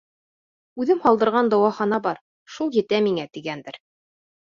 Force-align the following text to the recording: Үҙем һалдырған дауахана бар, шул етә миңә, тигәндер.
Үҙем 0.85 1.01
һалдырған 1.03 1.51
дауахана 1.53 1.99
бар, 2.07 2.21
шул 2.55 2.73
етә 2.79 3.03
миңә, 3.09 3.27
тигәндер. 3.37 3.79